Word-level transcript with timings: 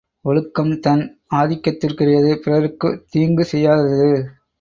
ஒழுக்கம் 0.21 0.79
தன் 0.79 1.03
ஆக்கத்திற்குரியது 1.35 2.35
பிறருக்குத் 2.35 3.05
தீங்கு 3.09 3.45
செய்யாதது. 3.45 4.09